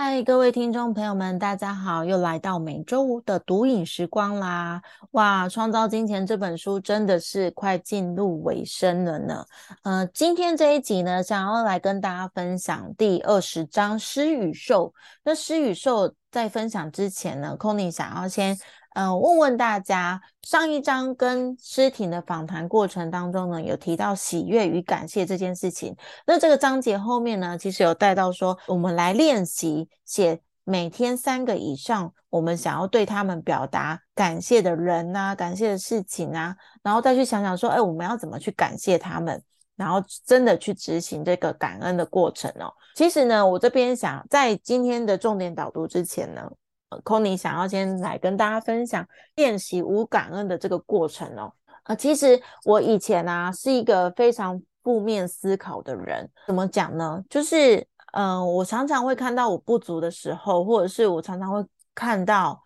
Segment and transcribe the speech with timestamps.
[0.00, 4.80] 嗨，各位听众朋友们，大家好，又来到每周五的读影时光啦！
[5.10, 9.44] 哇，《创造金钱》这本书真的是快进入尾声了呢。
[9.82, 14.94] 呃，今天这一集呢，想要来跟大家分享第二十章“施与受”。
[15.24, 18.56] 那“施与受”在分享之前呢 c o n y 想要先。
[18.98, 25.94] 嗯，问问大家，上一章跟诗婷的访谈过程当中呢，有提到喜悦与感谢这件事情。
[26.26, 39.40] 那这个章节后面呢，其实有带到说，我们来练习写每天三个以上，我们想要对他们表达感谢的人呐，感谢的事情啊，然后再去想想说，哎，我们要怎么去感谢他们，
[39.76, 42.74] 然后真的去执行这个感恩的过程哦。
[42.96, 46.50] 其实呢，我这边想在今天的重点导读之前呢。
[46.90, 51.52] C o n y 想要先来跟大家分享练习无感恩的这个过程哦。
[51.84, 56.30] 呃，其实我以前啊是一个非常负面思考的人。
[56.46, 57.22] 怎么讲呢？
[57.28, 62.62] 就是，嗯，我常常会看到我不足的时候，或者是我常常会看到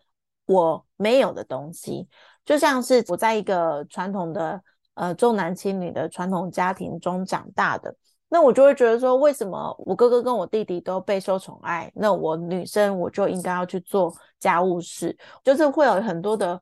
[0.46, 2.08] 我没有的东西。
[2.44, 4.60] 就像是我在一个传统的
[4.94, 7.94] 呃重男轻女的传统家庭中长大的。
[8.32, 16.58] 那我就会觉得说，为什么我哥哥跟我弟弟都备受宠爱，那我女生我就应该要去做家务事，就是会有很多的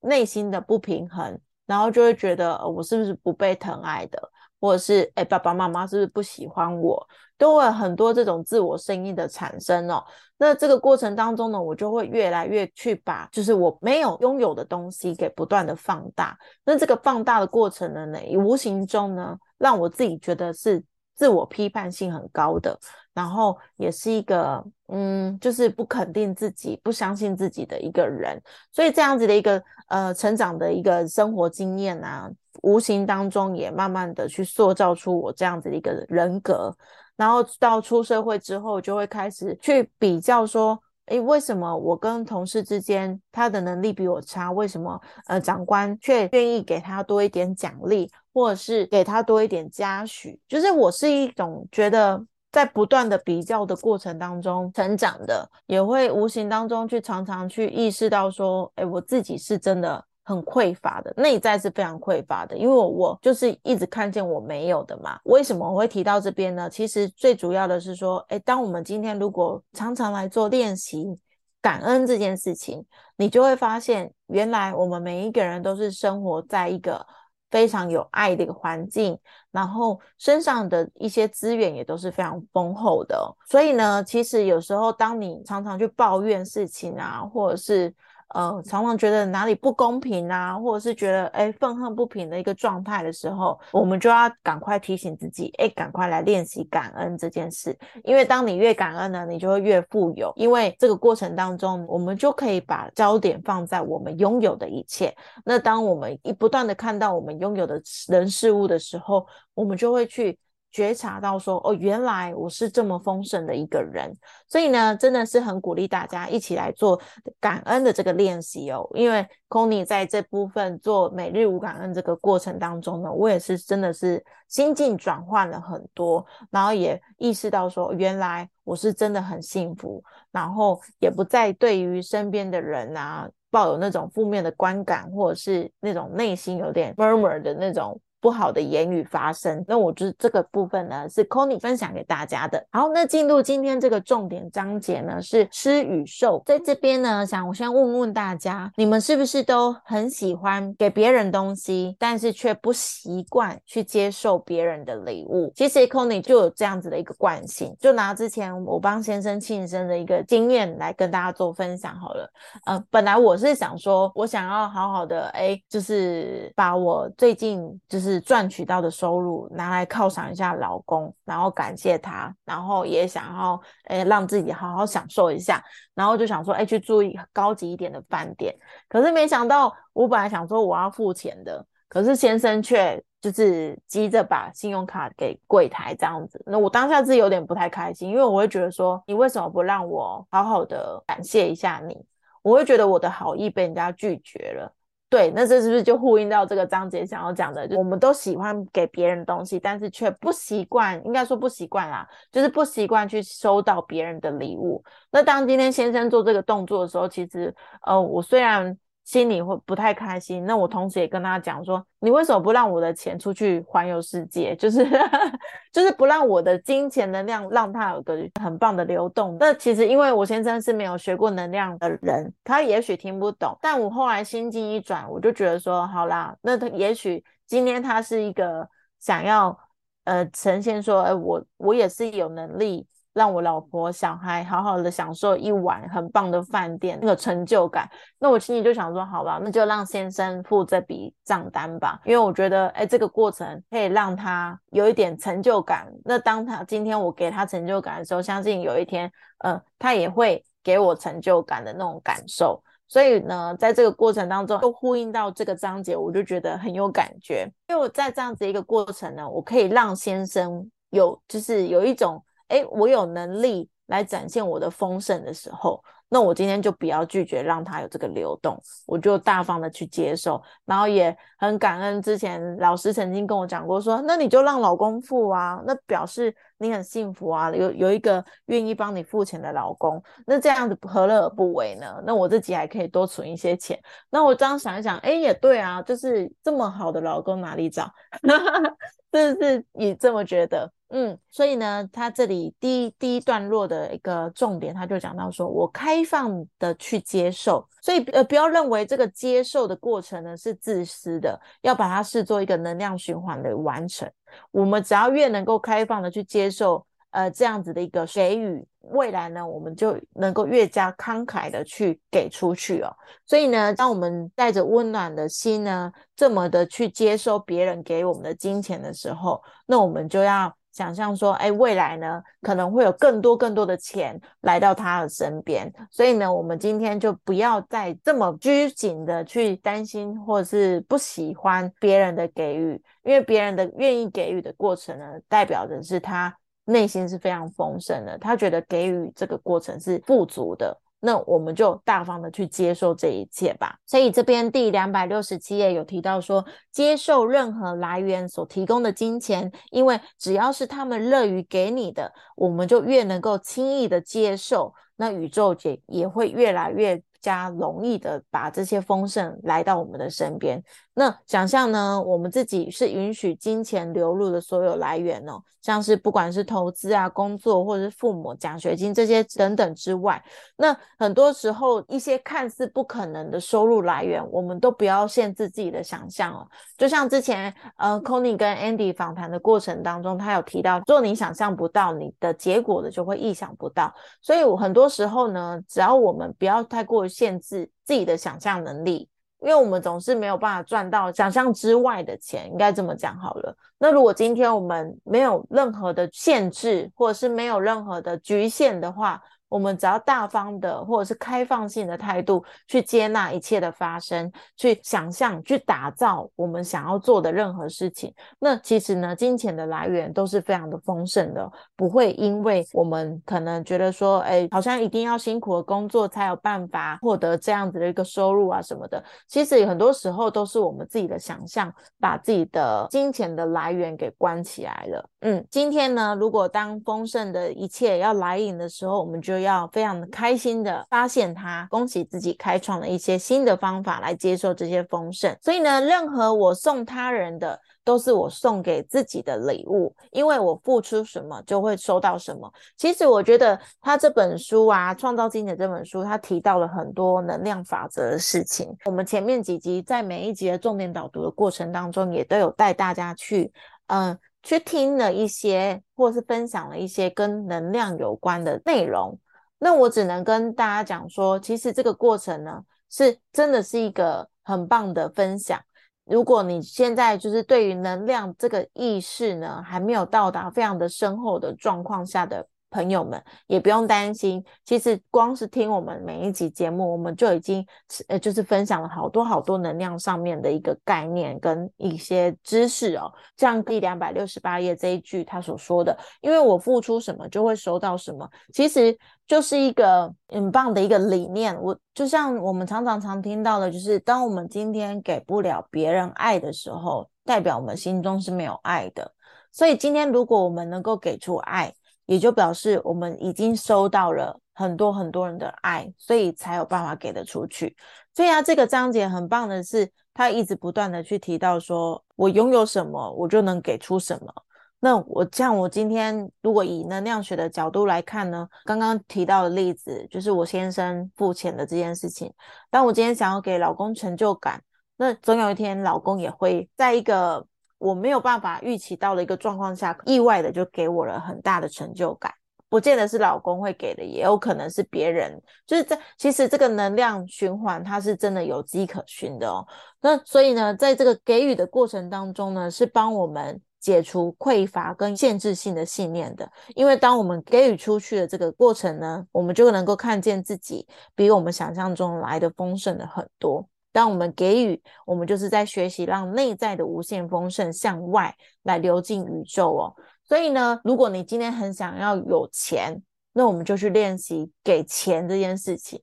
[0.00, 4.20] 内心的不平衡，然后就会觉得我是不是不被疼爱的，
[4.60, 7.06] 或者是哎爸爸妈妈是不是不喜欢我，
[7.38, 10.04] 都会很多这种自我声音的产生哦。
[10.36, 20.82] 那这个过程当中呢，我就会越来越去把就是我没有拥有的东西给不断的放大，那这个放大的过程呢，无形中呢，让我自己觉得是。
[21.14, 22.78] 自我批判性很高的，
[23.14, 28.40] 然后也是一个嗯，就是不肯定自己、不相信自己的一个人，
[28.72, 32.30] 所以这样子的一个呃成长的一个生活经验啊，
[32.62, 36.74] 无形当中也慢慢的去塑造出我这样子的一个人格，
[37.16, 40.82] 然后到出社会之后，就会开始去比较说。
[41.06, 44.52] 诶，为什么我跟同事之间他的能力比我差？
[44.52, 50.38] 为什么呃长官却愿意给他多一点奖励，或者是给他多一点嘉许？
[50.48, 60.04] 就是我是一种觉得在不断的比较的过程当中成长的，也会无形当中去常常去意识到说，诶，我自己是真的。
[60.24, 65.18] 很匮乏的内在是非常匮乏的，因为我就是一直看见我没有的嘛。
[65.24, 66.70] 为什么我会提到这边呢？
[66.70, 71.18] 其实最主要的是说，哎，当我们今天如果常常来做练习
[71.60, 72.84] 感恩这件事情，
[73.16, 77.04] 你就会发现，原来我们每一个人都是生活在一个
[77.50, 79.18] 非常有爱的一个环境，
[79.50, 83.16] 然后身上的一些资源也都是非常丰厚的。
[83.48, 87.94] 所以呢，其实有时候当你常常去抱怨事情啊，或者是
[88.34, 97.76] 呃，常常觉得哪里不公平啊，或者是觉得哎愤恨不平的一个状态的时候，我们就要赶快提醒自己，哎，赶快来练习感恩这件事。
[98.04, 100.32] 因为当你越感恩呢，你就会越富有。
[100.36, 105.14] 因为这个过程当中，我们就可以把焦点放在我们拥有的一切。
[105.44, 110.38] 那当我们一不断的看到我们拥有的人事物的时候，我们就会去。
[110.72, 114.10] 觉察到说哦，原来我是这么丰盛的一个人，
[114.48, 116.98] 所以呢，真的是很鼓励大家一起来做
[117.38, 118.88] 感恩的这个练习哦。
[118.94, 138.00] 因为 c o n y 在这部分做每日无感恩这个过程当中呢，我也是真的是心境转换了很多，然后也意识到说，原来我是真的很幸福，然后也不再对于身边的人啊抱有那种负面的观感，或者是那种内心有点 murmur 的那种。
[138.22, 142.64] 不好的言语发生，那我觉得这个部分呢是 c o n y 分享给大家的。
[142.70, 155.52] 好，那进入今天这个重点章节呢是施与受，在这边呢想我先问问大家，你们是不是都很喜欢给别人东西，但是却不习惯去接受别人的礼物？
[155.56, 162.30] 其实 c o n y 就有这样子的一个惯性，就拿之前我帮先生庆生的一个经验来跟大家做分享好了。
[162.66, 168.11] 呃，本来我是想说，我想要好好的，哎，就是把我最近就是。
[168.20, 175.62] 赚取到的收入拿来犒赏一下老公，然后感谢他，然后也想要诶让自己好好享受一下，
[175.94, 178.54] 然后就想说诶去住一高级一点的饭店。
[178.88, 186.42] 可是没想到我本来想说我要付钱的，可是先生却就是急着把信用卡给柜台这样子。
[186.46, 191.96] 那我当下是有点不太开心，因为我会觉得说你为什么不让我好好的感谢一下你？
[192.42, 194.74] 我会觉得我的好意被人家拒绝了。
[195.12, 197.68] 对，那这是不是就呼应到这个章节想要讲的？
[197.68, 204.82] 就我们都喜欢给别人东西，但是却不习惯，应该说不习惯啦，就是不习惯去收到别人的礼物。
[205.10, 208.74] 那当今天先生做这个动作的时候，其实呃，我虽然。
[209.04, 214.54] 心里会不太开心，那我同时也跟他讲说，你为什么不让我的钱出去环游世界？
[214.54, 214.86] 就是
[215.72, 219.36] 就是不让我的金钱能量让它有个很棒的流动。
[219.40, 223.58] 那其实因为我先生是没有学过能量的人，他也许听不懂。
[223.60, 228.68] 但我后来心境一转，我就觉得说，好啦，那他也许今天他是一个
[229.00, 229.58] 想要
[230.04, 232.86] 呃呈现说，哎，我我也是有能力。
[233.14, 237.86] 让我老婆小孩好好的享受一晚很棒的饭店，那个成就感。
[238.18, 245.86] 那我心里就想说，好吧，那就让先生付这笔账单吧，因为我觉得，哎，这个过程可以让他有一点成就感。
[246.04, 252.62] 那当他今天我给他成就感的时候，相信有一天，呃，他也会给我成就感的那种感受。
[252.88, 257.46] 所以呢，在这个过程当中，又呼应到这个章节，我就觉得很有感觉。
[257.68, 262.24] 因为我在这样子一个过程呢，我可以让先生有，就是有一种。
[262.52, 282.02] 哎，我有能力来展现我的丰盛的时候，那我今天就不要拒绝让他有这个流动，我就大方的去接受，然后也很感恩之前老师曾经跟我讲过，说那你就让老公付啊，那表示你很幸福啊，有有一个愿意帮你付钱的老公，那这样子何乐而不为呢？
[282.04, 283.80] 那我自己还可以多存一些钱。
[284.10, 287.90] 那我这样想一想，哎，也对啊，就是这么好的老公哪里找？
[289.14, 290.70] 是不是你这么觉得？
[290.94, 304.06] 嗯，所以呢，他这里第一第一段落的一个重点，他就讲到说，我开放的去接受，所以呃，不要认为这个接受的过程呢是自私的，要把它视作一个能量循环的完成。
[304.50, 312.94] 我们只要越能够开放的去接受，呃，这样子的一个给予，未来呢，我们就能够越加慷慨的去给出去哦。
[313.24, 320.54] 所以呢，当我们带着温暖的心呢，这么的去接收别人给我们的金钱的时候，那我们就要。
[320.72, 336.34] 想象说，哎，未来呢可能会有更多更多的钱来到他的身边，所以呢，我们今天就不要再这么拘谨的去担心或者是不喜欢别人的给予，因为别人的愿意给予的过程呢，代表的是他
[336.64, 340.80] 内心是非常丰盛的，他觉得给予这个过程是富足的。
[341.04, 343.76] 那我们就大方的去接受这一切吧。
[343.84, 354.72] 所以这边第两百六十七页有提到说，接受任何来源所提供的金钱，因为只要是他们乐于给你的，我们就越能够轻易的接受，
[355.02, 357.02] 那宇宙也也会越来越。
[357.22, 360.60] 加容易的把这些丰盛来到我们的身边。
[360.92, 370.20] 那想象呢，我们自己是允许金钱流入的所有来源哦，像是不管是投资啊、工作或者是父母奖学金这些等等之外，
[370.56, 376.44] 那很多时候一些看似不可能的收入来源，我们都不要限制自己的想象哦。
[376.76, 383.94] 就像之前呃 c o n y 跟 Andy 访谈的过程当中，他有提到，做你想象不到，你的结果的就会意想不到。
[384.20, 387.08] 所以我很多时候呢，只要我们不要太过。
[387.12, 389.08] 限制自己的想象能力，
[389.40, 393.54] 因为我们总是没有办法赚到想象之外的钱，应该这么讲好了。
[393.76, 399.20] 那如果今天我们没有任何的限制，或者是没有任何的局限的话，
[399.52, 408.10] 我们只要大方的，或者是开放性的态度去接纳一切的发生，去想象、去打造我们想要做的任何事情。
[408.38, 419.04] 那其实呢，金钱的来源都是非常的丰盛的，不会因为我们可能觉得说，哎，好像一定要辛苦的工作才有办法获得这样子的一个收入啊什么的。
[419.28, 425.10] 其实很多时候都是我们自己的想象，把自己的金钱的来源给关起来了。
[425.20, 435.36] 嗯，今天呢，如果当丰盛的一切要来临的时候，我们就要非常的开心的发现它，恭喜自己开创了一些新的方法来接受这些丰盛。
[435.40, 442.52] 所以呢，任何我送他人的，都是我送给自己的礼物，因为我付出什么就会收到什么。
[442.76, 448.74] 其实我觉得他这本书啊，《创造经典》这本书，他提到了很多能量法则的事情。
[448.84, 453.52] 我们前面几集在每一集的重点导读的过程当中，也都有带大家去，
[453.88, 459.18] 嗯，去听了一些，或是分享了一些跟能量有关的内容。
[459.64, 465.56] 那我只能跟大家讲说，其实这个过程呢，是真的是一个很棒的分享。
[466.04, 477.64] 如果你现在就是对于能量这个意识呢，还没有到达非常的深厚的状况下的朋友们也不用担心，其实光是听我们每一集节目，我们就已经
[478.08, 483.12] 呃就是分享了好多好多能量上面的一个概念跟一些知识哦。
[483.36, 491.54] 像第两百六十八页这一句他所说的，因为我付出什么就会收到什么，其实就是一个很棒的一个理念。
[491.62, 499.12] 我就像我们常常常听到的，就是当我们今天给不了别人爱的时候，代表我们心中是没有爱的。
[499.54, 501.74] 所以今天如果我们能够给出爱，
[502.06, 507.76] 也就表示我们已经收到了很多很多人的爱，所以才有办法给得出去。
[508.14, 514.32] 所以啊，这个章节很棒的是，他一直不断的去提到说，我拥有什么，我就能给出什么。
[514.80, 522.32] 那我像我今天如果以能量学的角度来看呢，刚刚提到的例子就是我先生付钱的这件事情。
[522.68, 524.60] 当我今天想要给老公成就感，
[524.96, 527.46] 那总有一天老公也会在一个。
[527.82, 532.32] 我没有办法预期到的一个状况下，意外的就给我了很大的成就感，
[532.68, 535.42] 不见得是老公会给的，也有可能是别人。
[535.66, 539.66] 就是在其实这个能量循环，它是真的有迹可循的哦。
[540.00, 546.48] 那所以呢，在这个给予的过程当中呢，是帮我们解除匮乏跟限制性的信念的。
[546.76, 550.86] 因为当我们给予出去的这个过程呢，我们就能够看见自己
[551.16, 553.68] 比我们想象中来的丰盛的很多。
[553.92, 559.94] 当我们给予，我们就是在学习让内在的无限丰盛向外来流进宇宙哦。
[560.24, 563.02] 所以呢，如果你今天很想要有钱，
[563.34, 566.02] 那我们就去练习给钱这件事情。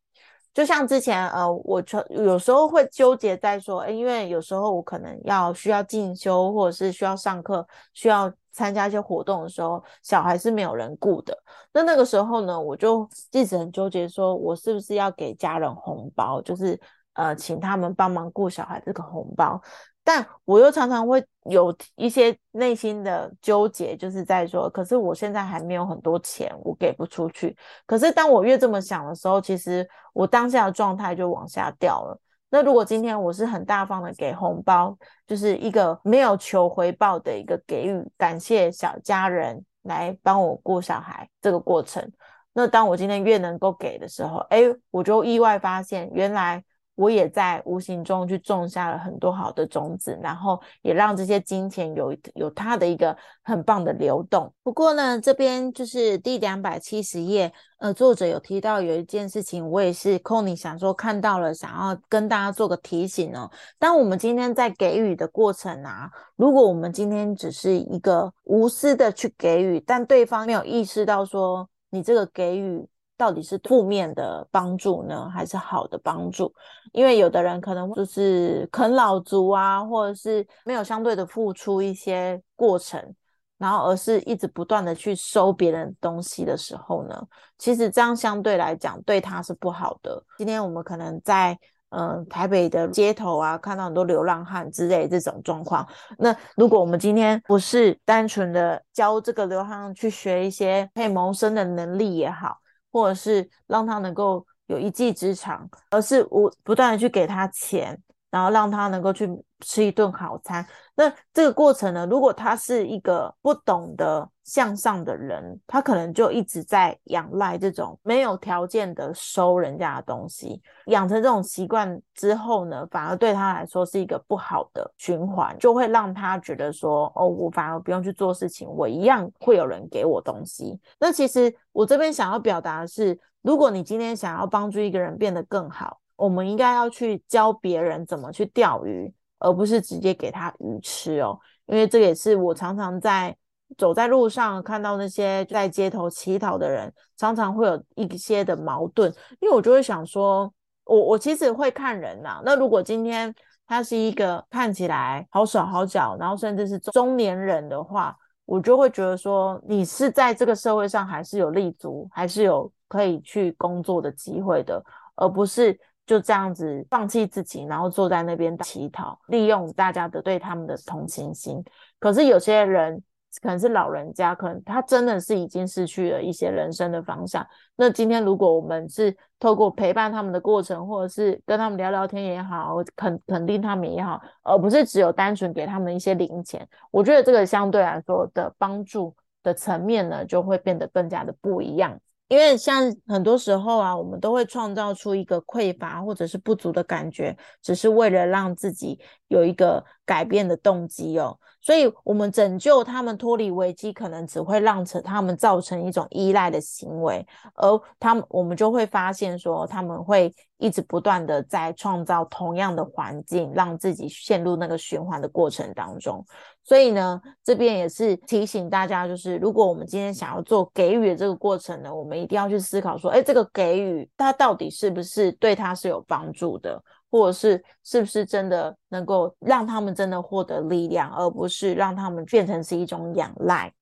[0.53, 11.35] 就像之前呃，我有时候会纠结在说，因为有时候我可能要需要进修，或者是需要上课，需要参加一些活动的时候，小孩是没有人顾的。
[11.73, 16.79] 那那个时候呢，我就一直很纠结，说我是不是要给家人红包，就是。
[17.19, 19.61] 呃，请他们帮忙顾小孩这个红包，
[20.05, 27.53] 但我又常常会有一些内心的纠结，就是在说，可是我现在还没有很多钱，我给不出去。
[27.85, 32.17] 可是当我越这么想的时候，其实我当下的状态就往下掉了。
[32.49, 34.97] 那如果今天我是很大方的给红包，
[35.27, 42.09] 就是一个没有求回报的一个给予，感谢小家人来帮我顾小孩这个过程。
[42.53, 46.63] 那当我今天越能够给的时候，哎，我就意外发现原来。
[46.99, 54.53] 我也在无形中去种下了很多好的种子，然后也让这些金钱有有它的一个很棒的流动。
[54.61, 63.49] 不过呢，这边就是第两百七十页，呃，作者有提到有一件事情，我也是 c o n y 想说看到了，想要跟大家做个提醒哦。
[63.77, 72.85] 当我们今天在给予的过程啊，如果我们今天只是一个无私的去给予，但对方没有意识到说你这个给予。
[73.19, 76.53] 到底是负面的帮助呢，还是好的帮助？
[76.93, 83.13] 因为有的人可能就是啃老族啊，或者是没有相对的付出一些过程，
[83.57, 90.23] 然后而是一直不断的去收别人东西的时候呢，其实这样相对来讲对他是不好的。
[90.37, 91.59] 今天我们可能在
[91.89, 95.85] 嗯台北的街头啊，看到很多流浪汉之类这种状况。
[96.17, 102.57] 那如果我们今天不是单纯的教这个流浪汉去学一些可以谋生的能力也好。
[102.91, 107.99] 或者是让他能够有一技之长，而是我不断的去给他钱，
[108.29, 109.29] 然后让他能够去
[109.61, 110.65] 吃一顿好餐。
[110.95, 130.79] 那这个过程呢，如果他是一个不懂得向上的人，他可能就一直在仰赖这种没有条件的收人家的东西，养成这种习惯之后呢，反而对他来说是一个不好的循环，就会让他觉得说，哦，我反而不用去做事情，我一样会有人给我东西。
[130.99, 141.39] 那其实我这边想要表达的是，如果你今天想要帮助一个人变得更好，我们应该要去教别人怎么去钓鱼，而不是直接给他鱼吃哦。
[141.65, 143.35] 因为这也是我常常在
[143.77, 149.09] 走在路上看到那些在街头乞讨的人，常常会有一些的矛盾。
[149.39, 150.51] 因为我就会想说，
[150.83, 152.41] 我我其实会看人呐。
[152.43, 153.33] 那如果今天
[153.65, 164.83] 他是一个看起来好手好脚，然后甚至是中年人的话，我就会觉得说，你是在这个社会上还是有立足，还是有可以去工作的机会的，
[165.15, 171.63] 而不是就这样子放弃自己，然后坐在那边乞讨，利用大家的对他们的同情心。
[171.99, 173.01] 可是有些人。
[173.43, 177.45] 可能是老人家，可能他真的是已经失去了一些人生的方向。
[177.75, 191.95] 那今天如果我们是透过陪伴他们的过程，或者是跟他们聊聊天也好，肯肯定他们也好，而不是只有单纯给他们一些零钱，我觉得这个相对来说的帮助的层面呢，就会变得更加的不一样。
[192.29, 201.35] 因为像很多时候啊，我们都会创造出一个匮乏或者是不足的感觉，只是为了让自己有一个改变的动机哦。
[201.61, 216.25] 所以，我们拯救他们脱离危机，可能只会让成他们造成一种依赖的行为，而他们我们就会发现说，他们会一直不断的在创造同样的环境，让自己陷入那个循环的过程当中。
[216.63, 226.81] 所以呢，这边也是提醒大家，就是如果我们今天想要做给予的这个过程呢，我们一定要去思考说，哎，这个给予它到底是不是对他是有帮助的？
[227.11, 233.73] 或者是是不是真的能够让他们真的获得力量，而不是让他们变成是一种仰赖？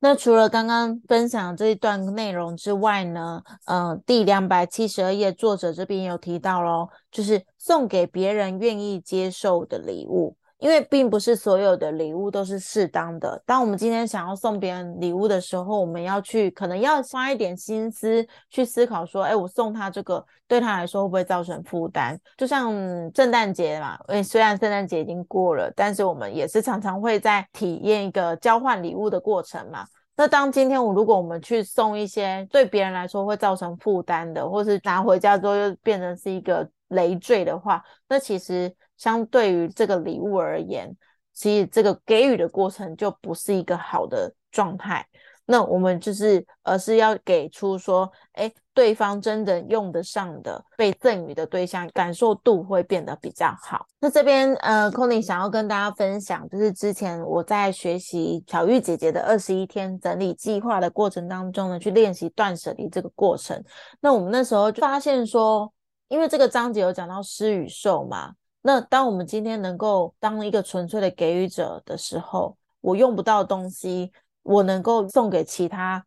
[0.00, 10.36] 那除了刚刚分享这一段内容之外呢，嗯，第两百七十二页作者这边有提到咯，就是送给别人愿意接受的礼物。
[10.62, 13.42] 因为并不是所有的礼物都是适当的。
[13.44, 22.16] 当我们今天想要送别人礼物的时候，我们要去可能要花一点心思去思考，说，哎，我送他这个对他来说会不会造成负担？
[22.36, 22.72] 就像
[23.12, 29.84] 圣诞节嘛，诶，虽然圣诞节已经过了，但是我们也是常常会在体验一个交换礼物的过程嘛。
[30.14, 38.74] 那当今天我如果我们去送一些对别人来说会造成负担的，或是拿回家之后又变成是一个累赘的话，那其实。
[38.98, 40.96] 相对于这个礼物而言，
[41.32, 45.04] 其实这个给予的过程就不是一个好的状态。
[45.44, 53.84] 那我们就是，而是要给出说，哎，对方真的用得上的被赠予的对象，感受度会变得比较好。
[53.98, 63.60] 那这边，呃 c o n y 想要跟大家分享，就是之前我在学习巧玉姐姐的二十一天整理计划的过程当中呢，去练习断舍离这个过程。
[64.00, 65.72] 那我们那时候就发现说，
[66.12, 68.34] 因为这个章节有讲到施与受嘛。
[68.60, 76.04] 那当我们今天能够当一个纯粹的给予者的时候，我用不到东西，我能够送给其他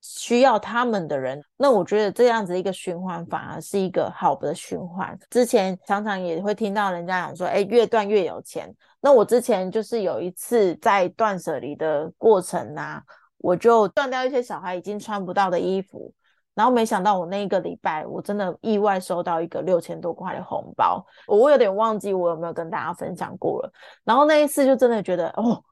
[0.00, 5.16] 需要他们的人，那我觉得这样子一个循环反而是一个好的循环。
[5.30, 8.74] 之前常常也会听到人家讲说，哎，越断越有钱。
[9.00, 13.00] 那我之前就是有一次在断舍离的过程啊，
[13.38, 16.12] 我就断掉一些小孩已经穿不到的衣服。
[16.54, 23.72] 然后没想到我那一个礼拜，我真的意外收到一个六千多块的红包，我有点忘记我有没有跟大家分享过了。
[24.04, 25.62] 然后那一次就真的觉得，哦，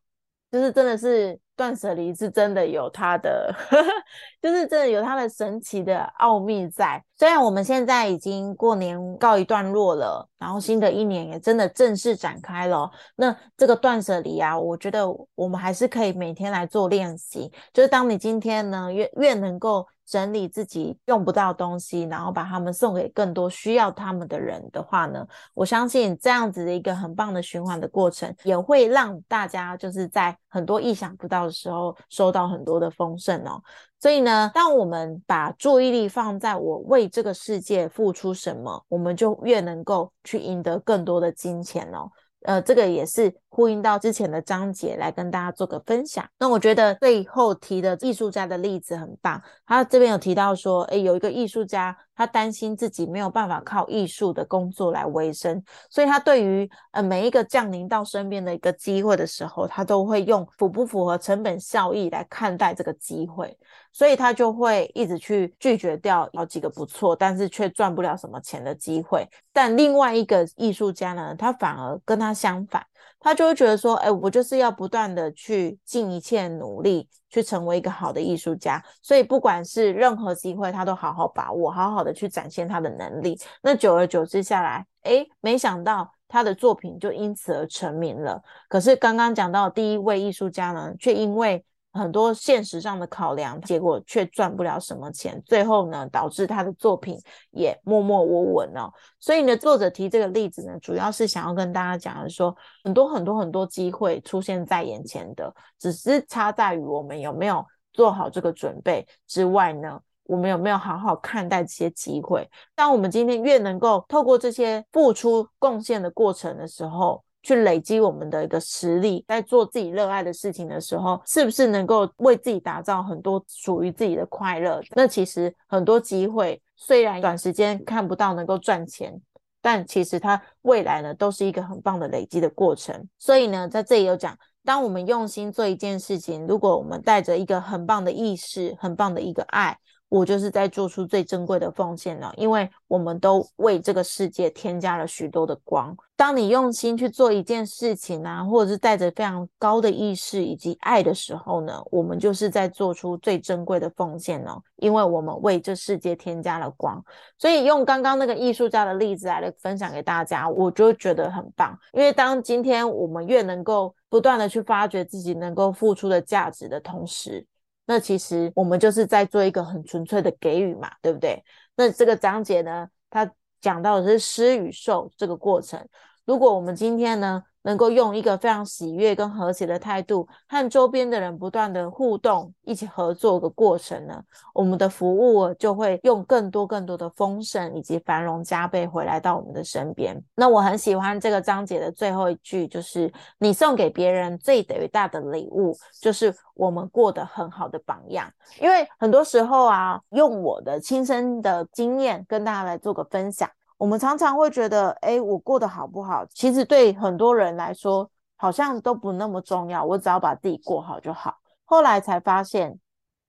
[0.50, 1.38] 就是真的是。
[1.54, 3.54] 断舍离是真的有它的，
[4.40, 7.00] 就是真的有它的神奇的奥秘在。
[7.14, 12.90] 虽然我们现在已经过年告一段落了，然后新的一年也真的正式展开了。
[13.14, 17.52] 那这个断舍离啊，我觉得我们还是可以每天来做练习。
[17.72, 31.42] 就是当你今天呢越越能够整理自己用不到东西，然后把它们送给更多需要他们的人的话呢，我相信这样子的一个很棒的循环的过程，也会让大家就是在很多意想不到。
[31.42, 33.60] 的时候收到很多的丰盛哦，
[33.98, 42.08] 所以呢，当我们把注意力放在我为这个世界付出什么，我们就越能够去赢得更多的金钱哦。
[42.42, 46.26] 呃，这个也是呼应到之前的章节来跟大家做个分享。
[46.38, 63.54] 那我觉得最后提的艺术家的例子很棒，他这边有提到说，诶，有一个艺术家，他担心自己没有办法靠艺术的工作来维生，所以他对于呃每一个降临到身边的一个机会的时候，他都会用符不符合成本效益来看待这个机会。
[63.94, 69.28] 所以他就会一直去拒绝掉好几个不错，但是却赚不了什么钱的机会。
[69.52, 72.82] 但另外一个艺术家呢，他反而跟他相反，
[73.22, 78.82] 他就会觉得说：“哎，我就是要不断的去尽一切努力，去成为一个好的艺术家。
[79.00, 83.38] 所以不管是任何机会，他都好好把握，好好的去展现他的能力。
[83.62, 88.42] 那久而久之下来，哎，没想到他的作品就因此而成名了。
[88.68, 97.18] 可是刚刚讲到第一位艺术家呢，却因为很多现实上的考量，结果却赚不了什么钱，最后呢，导致他的作品
[97.50, 98.90] 也默默无闻哦。
[99.20, 112.48] 所以呢，作者提这个例子呢，主要是想要跟大家讲的，说很多很多很多机会出现在眼前的，只是差在于我们有没有做好这个准备之外呢，我们有没有好好看待这些机会。
[112.74, 124.80] 当我们今天越能够透过这些付出贡献的过程的时候，去累积我们的一个实力，在做自己热爱的事情的时候，是不是能够为自己打造很多属于自己的快乐？
[124.94, 129.20] 那其实很多机会虽然短时间看不到能够赚钱，
[129.60, 133.08] 但其实它未来呢都是一个很棒的累积的过程。
[133.18, 139.76] 所以呢，在这里有讲，当我们用心做一件事情，如果我们带着一个很棒的意识、很棒的一个爱。
[140.12, 145.96] 我就是在做出最珍贵的奉献了，因为我们都为这个世界添加了许多的光。
[146.14, 157.02] 当你用心去做一件事情啊，或者是带着非常高的意识以及爱的时候呢，我们就是在做出最珍贵的奉献了，因为我们为这世界添加了光。
[157.38, 161.74] 所以用刚刚那个艺术家的例子来分享给大家，我就觉得很棒。
[161.94, 167.46] 因为当今天我们越能够不断的去发掘自己能够付出的价值的同时，
[167.92, 171.44] 那其实我们就是在做一个很纯粹的给予嘛，对不对？
[171.76, 175.86] 那这个章节呢，它讲到的是施与受这个过程。
[176.24, 184.22] 如果我们今天呢，能够用一个非常喜悦跟和谐的态度，和周边的人不断的互动，一起合作的过程呢，
[184.52, 190.20] 我们的服务就会用更多更多的丰盛以及繁荣加倍回来到我们的身边。
[190.34, 198.30] 那我很喜欢这个章节的最后一句，就是你送给别人最伟大的礼物，就是我们过得很好的榜样。
[198.60, 203.48] 因为很多时候啊，用我的亲身的经验跟大家来做个分享。
[203.82, 206.24] 我们常常会觉得，哎，我过得好不好？
[206.26, 209.82] 其实对很多人来说，好像都不那么重要。
[209.82, 211.36] 我只要把自己过好就好。
[211.64, 212.78] 后来才发现，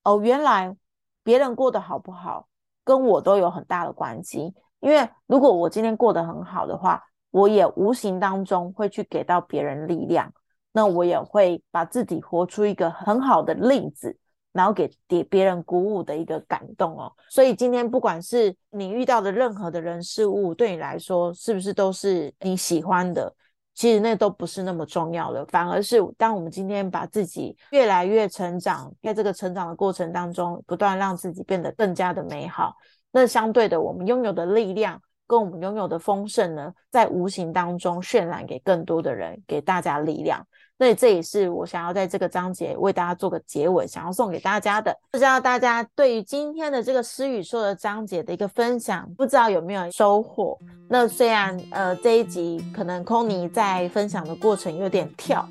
[0.03, 0.77] 哦，原来
[1.23, 2.47] 别人过得好不好，
[2.83, 4.53] 跟我都有很大的关系。
[4.79, 10.31] 因为如果我今天过得很好的话，我也无形当中会去给到别人力量，
[10.71, 14.19] 那我也会把自己活出一个很好的例子。
[14.53, 23.35] 然后给别别人鼓舞的一个感动哦，所以今天不管是你遇到的任何的人事物，对你来说是不是都是你喜欢的？
[23.73, 32.75] 其实那都不是那么重要的，反而是当我们今天把自己越来越成长，在这个成长的过程当中，不断让自己变得更加的美好，
[33.11, 40.45] 那相对的，我们拥有的力量跟我们拥有的丰盛呢，在无形当中渲染给更多的人，给大家力量。
[40.83, 44.93] 所以这也是我想要在这个章节为大家做个结尾，想要送给大家的。
[45.11, 50.59] 不知道大家对于今天的这个诗与说的章节的一个分享，不知道有没有收获？
[50.89, 55.47] 那虽然呃这一集可能空尼在分享的过程有点跳，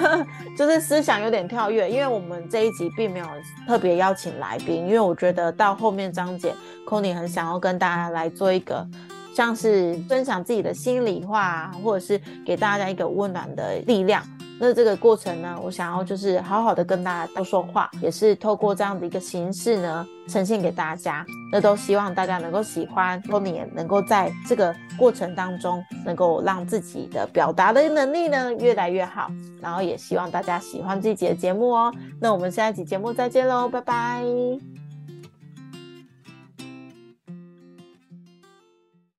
[0.54, 3.26] 就是思想有点跳跃，因为我们这一集并没有
[3.66, 8.86] 特别邀请来宾，因为我觉得到后面章节 c o n y 很想要跟大家来做一个
[9.34, 14.22] 像是分享自己的心里话，或者是给大家一个温暖的力量。
[14.66, 21.22] 那这个过程呢，我想要就是好好的跟大家多说话，也是透过这样的一个形式呢，呈现给大家。
[21.52, 29.30] 那都希望大家能够喜欢，后你也能够在这个过程当中，能够让自己的表达的能力呢越来越好。
[29.60, 31.92] 然后也希望大家喜欢这集的节目哦。
[32.18, 34.83] 那我们下一集节目再见喽，拜拜。